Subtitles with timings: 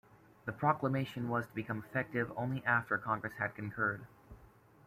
[0.45, 4.07] The proclamation was to become effective only after Congress had concurred.